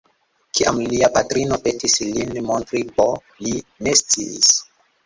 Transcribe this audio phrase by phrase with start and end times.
[0.59, 3.09] Kiam lia patrino petis lin montri B,
[3.47, 3.57] li
[3.87, 4.57] ne sciis.